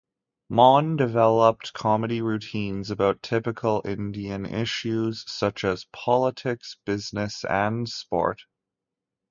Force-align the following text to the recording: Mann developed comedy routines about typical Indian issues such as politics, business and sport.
Mann 0.49 0.95
developed 0.95 1.73
comedy 1.73 2.23
routines 2.23 2.89
about 2.89 3.21
typical 3.21 3.83
Indian 3.85 4.47
issues 4.47 5.23
such 5.31 5.63
as 5.63 5.85
politics, 5.93 6.77
business 6.85 7.45
and 7.45 7.87
sport. 7.87 8.41